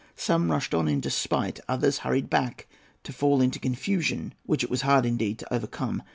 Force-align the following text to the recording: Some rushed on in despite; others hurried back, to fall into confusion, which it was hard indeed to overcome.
Some 0.15 0.49
rushed 0.49 0.73
on 0.73 0.87
in 0.87 0.99
despite; 0.99 1.59
others 1.69 1.99
hurried 1.99 2.27
back, 2.27 2.65
to 3.03 3.13
fall 3.13 3.39
into 3.39 3.59
confusion, 3.59 4.33
which 4.47 4.63
it 4.63 4.69
was 4.71 4.81
hard 4.81 5.05
indeed 5.05 5.37
to 5.37 5.53
overcome. 5.53 6.01